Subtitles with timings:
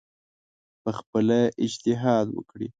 [0.83, 2.67] پخپله اجتهاد وکړي